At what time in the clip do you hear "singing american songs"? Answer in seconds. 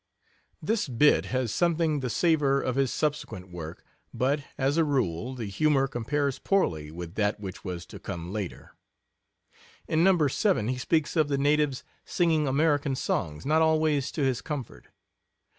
12.03-13.45